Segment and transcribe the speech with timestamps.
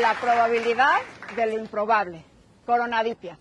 [0.00, 1.00] la probabilidad
[1.36, 2.24] de lo improbable,
[2.64, 3.38] coronadipia.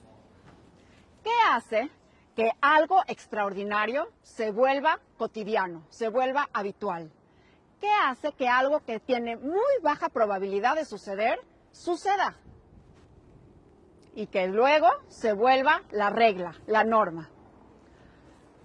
[1.24, 1.90] ¿Qué hace
[2.36, 7.10] que algo extraordinario se vuelva cotidiano, se vuelva habitual?
[7.80, 11.40] ¿Qué hace que algo que tiene muy baja probabilidad de suceder,
[11.72, 12.36] suceda?
[14.14, 17.30] Y que luego se vuelva la regla, la norma.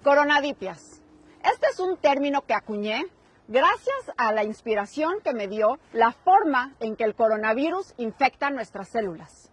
[0.02, 1.02] Coronadipias.
[1.40, 3.06] Este es un término que acuñé
[3.48, 8.88] gracias a la inspiración que me dio la forma en que el coronavirus infecta nuestras
[8.88, 9.50] células.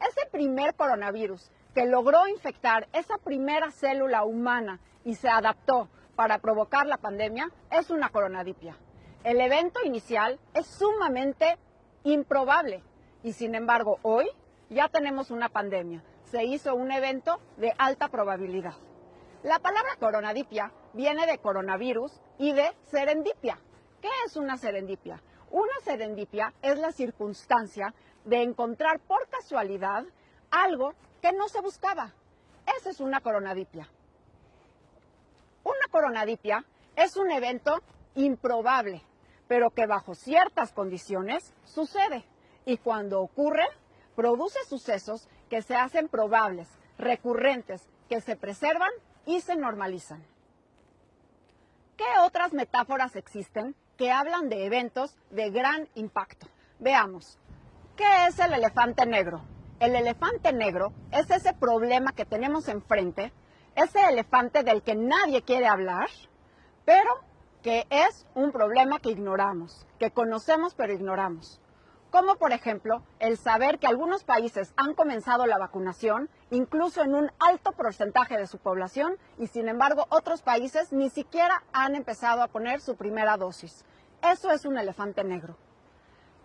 [0.00, 6.86] Ese primer coronavirus que logró infectar esa primera célula humana y se adaptó para provocar
[6.86, 8.76] la pandemia es una coronadipia.
[9.24, 11.58] El evento inicial es sumamente
[12.04, 12.82] improbable
[13.22, 14.28] y sin embargo hoy
[14.70, 16.02] ya tenemos una pandemia.
[16.24, 18.74] Se hizo un evento de alta probabilidad.
[19.42, 23.58] La palabra coronadipia viene de coronavirus y de serendipia.
[24.00, 25.20] ¿Qué es una serendipia?
[25.50, 27.94] Una serendipia es la circunstancia
[28.24, 30.04] de encontrar por casualidad
[30.50, 32.12] algo que no se buscaba.
[32.78, 33.88] Esa es una coronadipia.
[35.64, 36.64] Una coronadipia
[36.96, 37.82] es un evento
[38.14, 39.02] improbable,
[39.46, 42.24] pero que bajo ciertas condiciones sucede.
[42.64, 43.66] Y cuando ocurre,
[44.14, 48.90] produce sucesos que se hacen probables, recurrentes, que se preservan
[49.26, 50.22] y se normalizan.
[51.98, 56.46] ¿Qué otras metáforas existen que hablan de eventos de gran impacto?
[56.78, 57.40] Veamos,
[57.96, 59.42] ¿qué es el elefante negro?
[59.80, 63.32] El elefante negro es ese problema que tenemos enfrente,
[63.74, 66.08] ese elefante del que nadie quiere hablar,
[66.84, 67.10] pero
[67.64, 71.60] que es un problema que ignoramos, que conocemos pero ignoramos
[72.10, 77.30] como por ejemplo el saber que algunos países han comenzado la vacunación, incluso en un
[77.38, 82.48] alto porcentaje de su población, y sin embargo otros países ni siquiera han empezado a
[82.48, 83.84] poner su primera dosis.
[84.22, 85.56] Eso es un elefante negro.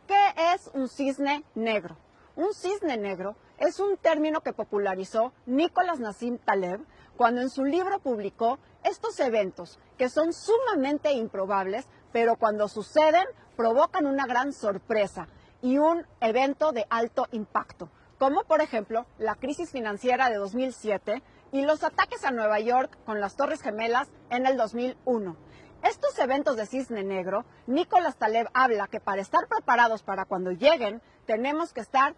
[0.08, 1.98] ¿Qué es un cisne negro?
[2.36, 6.82] Un cisne negro es un término que popularizó Nicolás Nassim Taleb
[7.16, 14.08] cuando en su libro publicó estos eventos que son sumamente improbables, pero cuando suceden provocan
[14.08, 15.28] una gran sorpresa
[15.64, 21.62] y un evento de alto impacto, como por ejemplo la crisis financiera de 2007 y
[21.62, 25.38] los ataques a Nueva York con las Torres Gemelas en el 2001.
[25.82, 31.02] Estos eventos de cisne negro, Nicolás Taleb habla que para estar preparados para cuando lleguen,
[31.26, 32.14] tenemos que estar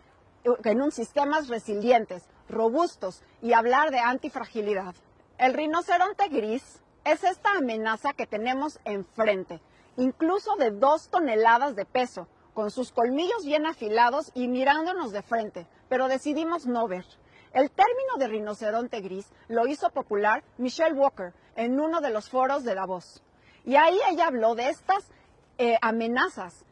[0.63, 4.95] en un sistemas resilientes, robustos y hablar de antifragilidad.
[5.37, 9.61] El rinoceronte gris es esta amenaza que tenemos enfrente,
[9.97, 15.67] incluso de dos toneladas de peso, con sus colmillos bien afilados y mirándonos de frente,
[15.89, 17.05] pero decidimos no ver.
[17.53, 22.63] El término de rinoceronte gris lo hizo popular Michelle Walker en uno de los foros
[22.63, 23.21] de Davos.
[23.65, 25.11] Y ahí ella habló de estas
[25.57, 26.65] eh, amenazas,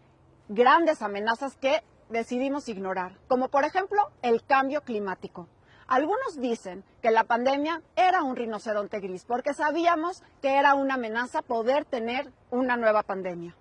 [0.48, 5.48] grandes amenazas que decidimos ignorar, como por ejemplo el cambio climático.
[5.88, 11.42] Algunos dicen que la pandemia era un rinoceronte gris porque sabíamos que era una amenaza
[11.42, 13.56] poder tener una nueva pandemia.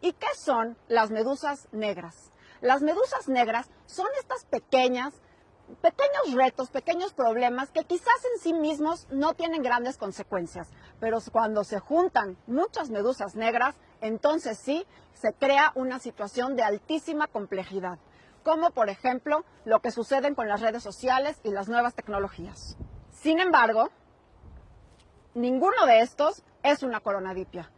[0.00, 2.30] ¿Y qué son las medusas negras?
[2.62, 5.14] Las medusas negras son estas pequeñas,
[5.82, 10.68] pequeños retos, pequeños problemas que quizás en sí mismos no tienen grandes consecuencias,
[11.00, 17.26] pero cuando se juntan muchas medusas negras, entonces sí se crea una situación de altísima
[17.26, 17.98] complejidad,
[18.42, 22.76] como por ejemplo lo que sucede con las redes sociales y las nuevas tecnologías.
[23.12, 23.90] Sin embargo,
[25.34, 27.70] ninguno de estos es una coronadipia.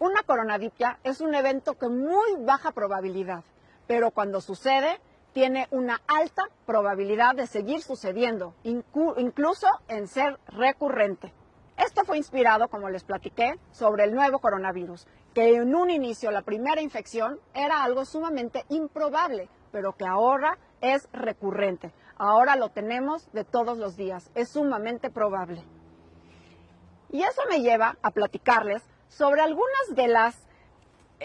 [0.00, 3.44] Una coronadipia es un evento con muy baja probabilidad,
[3.86, 4.98] pero cuando sucede
[5.34, 11.34] tiene una alta probabilidad de seguir sucediendo, incluso en ser recurrente.
[11.76, 16.40] Esto fue inspirado, como les platiqué, sobre el nuevo coronavirus, que en un inicio la
[16.40, 21.92] primera infección era algo sumamente improbable, pero que ahora es recurrente.
[22.16, 25.62] Ahora lo tenemos de todos los días, es sumamente probable.
[27.10, 30.36] Y eso me lleva a platicarles sobre algunas de las,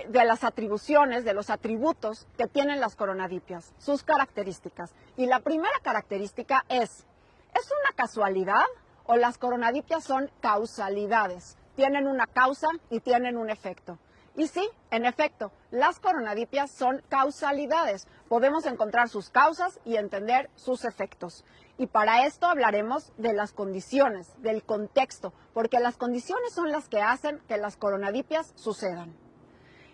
[0.10, 4.94] de las atribuciones, de los atributos que tienen las coronadipias, sus características.
[5.16, 7.06] Y la primera característica es,
[7.54, 8.66] ¿es una casualidad
[9.06, 11.58] o las coronadipias son causalidades?
[11.76, 13.98] Tienen una causa y tienen un efecto.
[14.38, 18.08] Y sí, en efecto, las coronadipias son causalidades.
[18.28, 21.46] Podemos encontrar sus causas y entender sus efectos.
[21.78, 27.02] Y para esto hablaremos de las condiciones, del contexto, porque las condiciones son las que
[27.02, 29.16] hacen que las coronadipias sucedan.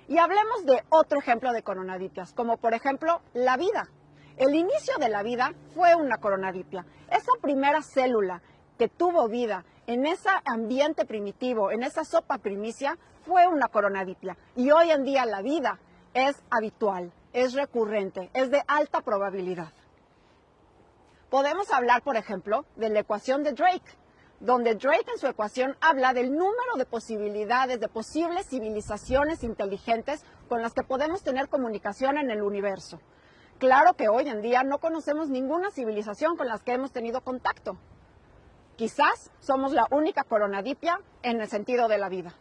[0.08, 3.90] Y hablemos de otro ejemplo de coronadipias, como por ejemplo la vida.
[4.38, 6.86] El inicio de la vida fue una coronadipia.
[7.10, 8.42] Esa primera célula
[8.82, 12.98] que tuvo vida en ese ambiente primitivo, en esa sopa primicia,
[13.28, 14.36] fue una coronadipia.
[14.56, 15.78] Y hoy en día la vida
[16.16, 19.72] es habitual, es recurrente, es de alta probabilidad.
[21.30, 23.86] Podemos hablar, por ejemplo, de la ecuación de Drake,
[24.40, 30.64] donde Drake en su ecuación habla del número de posibilidades de posibles civilizaciones inteligentes con
[30.64, 33.00] las que podemos tener comunicación en el universo.
[33.60, 37.78] Claro que hoy en día no conocemos ninguna civilización con las que hemos tenido contacto.
[38.82, 42.34] Quizás somos la única coronadipia en el sentido de la vida.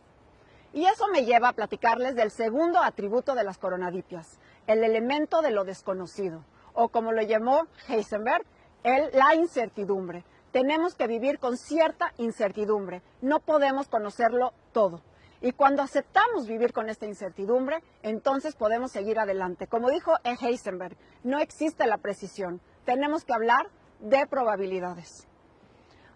[0.73, 5.51] Y eso me lleva a platicarles del segundo atributo de las coronadipias, el elemento de
[5.51, 8.47] lo desconocido, o como lo llamó Heisenberg,
[8.85, 10.25] el, la incertidumbre.
[10.51, 15.03] Tenemos que vivir con cierta incertidumbre, no podemos conocerlo todo.
[15.43, 19.67] Y cuando aceptamos vivir con esta incertidumbre, entonces podemos seguir adelante.
[19.67, 20.15] Como dijo.
[20.25, 25.27] Heisenberg, no existe la precisión, tenemos que hablar de probabilidades.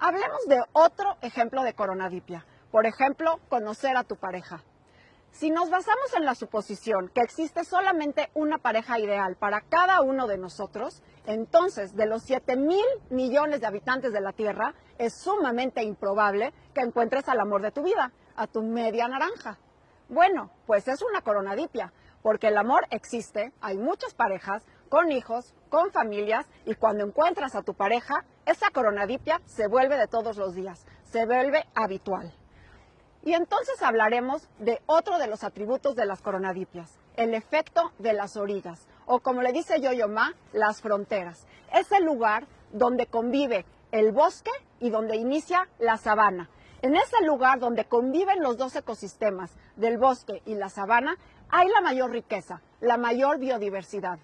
[0.06, 2.44] Hablemos de otro ejemplo de coronadipia.
[2.70, 4.62] Por ejemplo, conocer a tu pareja.
[5.30, 10.26] Si nos basamos en la suposición que existe solamente una pareja ideal para cada uno
[10.26, 15.82] de nosotros, entonces de los 7 mil millones de habitantes de la Tierra, es sumamente
[15.82, 19.56] improbable que encuentres al amor de tu vida, a tu media naranja.
[20.10, 25.92] Bueno, pues es una coronadipia, porque el amor existe, hay muchas parejas, con hijos, con
[25.92, 30.84] familias, y cuando encuentras a tu pareja, esa coronadipia se vuelve de todos los días,
[31.04, 32.32] se vuelve habitual.
[33.22, 38.36] Y entonces hablaremos de otro de los atributos de las coronadipias, el efecto de las
[38.36, 41.46] orillas, o como le dice Yo-Yo Ma, las fronteras.
[41.72, 44.50] Es el lugar donde convive el bosque
[44.80, 46.50] y donde inicia la sabana.
[46.82, 51.16] En ese lugar donde conviven los dos ecosistemas del bosque y la sabana,
[51.48, 54.18] hay la mayor riqueza, la mayor biodiversidad.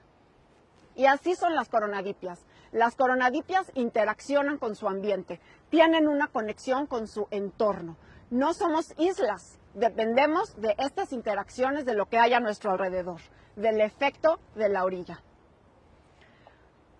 [0.94, 2.44] Y así son las coronadipias.
[2.72, 5.40] Las coronadipias interaccionan con su ambiente,
[5.70, 7.96] tienen una conexión con su entorno.
[8.30, 13.20] No somos islas, dependemos de estas interacciones de lo que hay a nuestro alrededor,
[13.56, 15.20] del efecto de la orilla.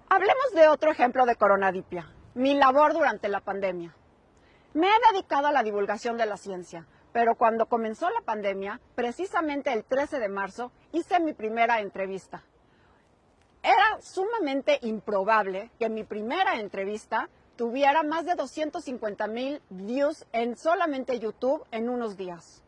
[0.08, 3.94] Hablemos de otro ejemplo de coronadipia, mi labor durante la pandemia.
[4.74, 9.72] Me he dedicado a la divulgación de la ciencia, pero cuando comenzó la pandemia, precisamente
[9.72, 12.42] el 13 de marzo, hice mi primera entrevista.
[13.70, 21.20] Era sumamente improbable que mi primera entrevista tuviera más de 250 mil views en solamente
[21.20, 22.64] YouTube en unos días.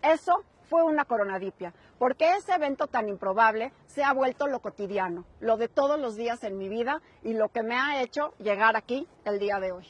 [0.00, 5.56] Eso fue una coronadipia, porque ese evento tan improbable se ha vuelto lo cotidiano, lo
[5.56, 9.08] de todos los días en mi vida y lo que me ha hecho llegar aquí
[9.24, 9.88] el día de hoy.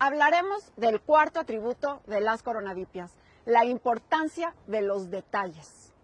[0.00, 5.94] Hablaremos del cuarto atributo de las coronadipias, la importancia de los detalles.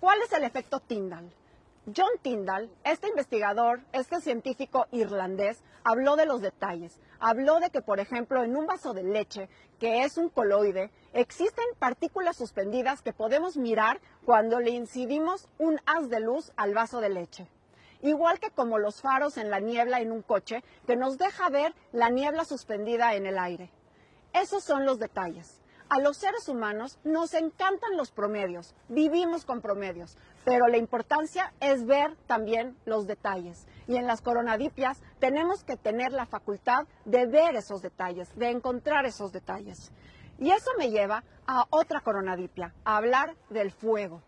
[0.00, 1.32] ¿Cuál es el efecto Tyndall?
[1.84, 7.00] John Tyndall, este investigador, este científico irlandés, habló de los detalles.
[7.18, 9.48] Habló de que, por ejemplo, en un vaso de leche,
[9.80, 16.08] que es un coloide, existen partículas suspendidas que podemos mirar cuando le incidimos un haz
[16.08, 17.48] de luz al vaso de leche.
[18.00, 21.74] Igual que como los faros en la niebla en un coche, que nos deja ver
[21.90, 23.72] la niebla suspendida en el aire.
[24.32, 25.61] Esos son los detalles
[25.92, 31.84] a los seres humanos nos encantan los promedios, vivimos con promedios, pero la importancia es
[31.84, 33.66] ver también los detalles.
[33.86, 39.04] Y en las coronadipias tenemos que tener la facultad de ver esos detalles, de encontrar
[39.04, 39.92] esos detalles.
[40.38, 44.22] Y eso me lleva a otra coronadipia, a hablar del fuego.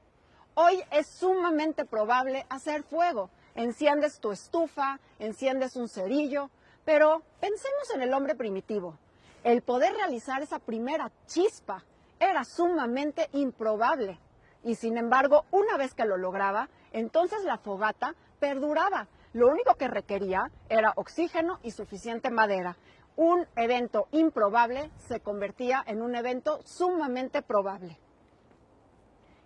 [0.52, 3.30] Hoy es sumamente probable hacer fuego.
[3.54, 6.50] Enciendes tu estufa, enciendes un cerillo,
[6.84, 8.98] pero pensemos en el hombre primitivo
[9.44, 11.84] el poder realizar esa primera chispa
[12.18, 14.18] era sumamente improbable.
[14.64, 19.06] Y sin embargo, una vez que lo lograba, entonces la fogata perduraba.
[19.34, 22.76] Lo único que requería era oxígeno y suficiente madera.
[23.16, 27.98] Un evento improbable se convertía en un evento sumamente probable.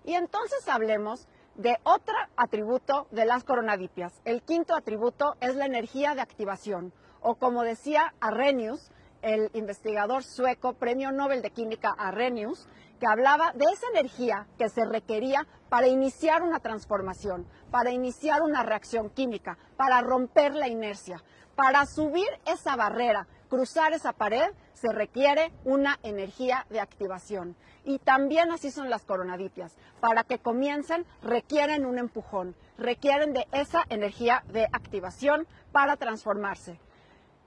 [0.04, 1.26] Y entonces hablemos
[1.56, 4.20] de otro atributo de las coronadipias.
[4.24, 10.74] El quinto atributo es la energía de activación, o como decía Arrhenius, el investigador sueco,
[10.74, 12.66] premio Nobel de Química Arrhenius,
[12.98, 18.62] que hablaba de esa energía que se requería para iniciar una transformación, para iniciar una
[18.62, 21.22] reacción química, para romper la inercia.
[21.54, 27.56] Para subir esa barrera, cruzar esa pared, se requiere una energía de activación.
[27.84, 29.76] Y también así son las coronadipias.
[30.00, 36.78] Para que comiencen, requieren un empujón, requieren de esa energía de activación para transformarse.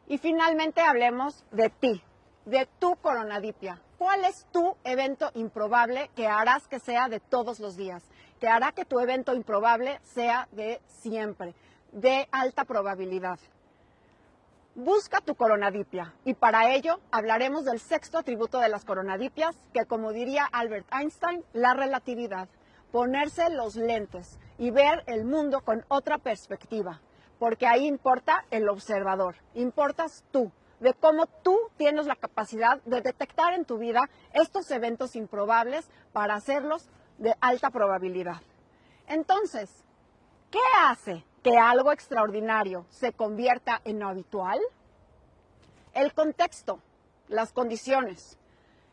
[0.07, 2.03] Y finalmente hablemos de ti,
[2.45, 3.81] de tu coronadipia.
[3.97, 8.03] ¿Cuál es tu evento improbable que harás que sea de todos los días?
[8.39, 11.53] Que hará que tu evento improbable sea de siempre,
[11.91, 13.39] de alta probabilidad.
[14.73, 20.13] Busca tu coronadipia y para ello hablaremos del sexto atributo de las coronadipias, que como
[20.13, 22.47] diría Albert Einstein, la relatividad.
[22.91, 27.01] Ponerse los lentes y ver el mundo con otra perspectiva,
[27.41, 33.55] porque ahí importa el observador, importas tú, de cómo tú tienes la capacidad de detectar
[33.55, 38.43] en tu vida estos eventos improbables para hacerlos de alta probabilidad.
[39.07, 39.71] Entonces,
[40.51, 44.59] ¿qué hace que algo extraordinario se convierta en habitual?
[45.95, 46.77] El contexto,
[47.27, 48.37] las condiciones,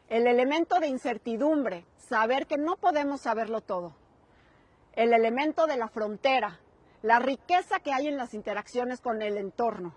[0.09, 3.93] el elemento de incertidumbre, saber que no podemos saberlo todo,
[4.95, 6.59] el elemento de la frontera,
[7.03, 9.95] la riqueza que hay en las interacciones con el entorno,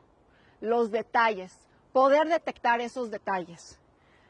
[0.60, 1.58] los detalles,
[1.93, 3.79] poder detectar esos detalles,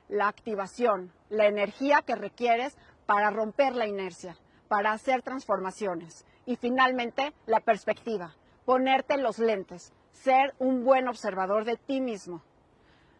[0.08, 4.38] la activación, la energía que requieres para romper la inercia,
[4.68, 8.36] para hacer transformaciones y finalmente la perspectiva,
[8.66, 12.42] ponerte los lentes, ser un buen observador de ti mismo.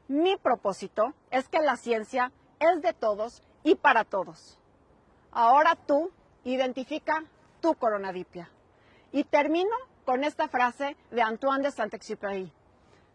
[0.08, 4.58] Mi propósito es que la ciencia es de todos y para todos.
[5.32, 6.12] Ahora tú
[6.44, 7.24] identifica
[7.62, 8.50] tu coronadipia.
[9.12, 9.76] Y termino
[10.06, 12.52] con esta frase de Antoine de Saint-Exupéry,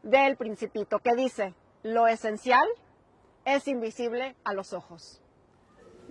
[0.02, 2.66] del Principito, que dice, lo esencial
[3.44, 5.20] es invisible a los ojos.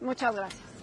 [0.01, 0.74] Muchas gracias.